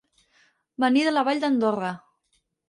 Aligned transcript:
Venir 0.83 1.03
de 1.09 1.11
la 1.17 1.25
Vall 1.29 1.43
d'Andorra. 1.45 1.93